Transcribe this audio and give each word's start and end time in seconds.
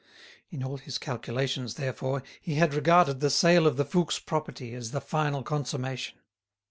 In 0.49 0.63
all 0.63 0.77
his 0.77 0.97
calculations, 0.97 1.75
therefore, 1.75 2.23
he 2.41 2.55
had 2.55 2.73
regarded 2.73 3.19
the 3.19 3.29
sale 3.29 3.67
of 3.67 3.77
the 3.77 3.85
Fouques' 3.85 4.17
property 4.17 4.73
as 4.73 4.89
the 4.89 4.99
final 4.99 5.43
consummation. 5.43 6.17